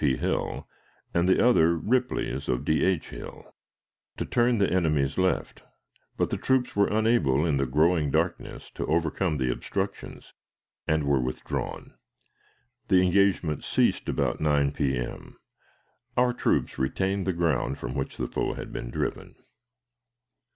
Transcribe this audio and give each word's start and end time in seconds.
P. 0.01 0.17
Hill 0.17 0.67
and 1.13 1.29
the 1.29 1.47
other 1.47 1.75
Ripley's 1.75 2.49
of 2.49 2.65
D. 2.65 2.83
H. 2.83 3.09
Hill, 3.09 3.53
to 4.17 4.25
turn 4.25 4.57
the 4.57 4.67
enemy's 4.73 5.15
left, 5.19 5.61
but 6.17 6.31
the 6.31 6.39
troops 6.39 6.75
were 6.75 6.87
unable 6.87 7.45
in 7.45 7.57
the 7.57 7.67
growing 7.67 8.09
darkness 8.09 8.71
to 8.71 8.87
overcome 8.87 9.37
the 9.37 9.51
obstructions, 9.51 10.33
and 10.87 11.03
were 11.03 11.21
withdrawn. 11.21 11.93
The 12.87 13.03
engagement 13.03 13.63
ceased 13.63 14.09
about 14.09 14.41
9 14.41 14.71
P.M. 14.71 15.37
Our 16.17 16.33
troops 16.33 16.79
retained 16.79 17.27
the 17.27 17.31
ground 17.33 17.77
from 17.77 17.93
which 17.93 18.17
the 18.17 18.25
foe 18.27 18.53
had 18.55 18.73
been 18.73 18.89
driven. 18.89 19.35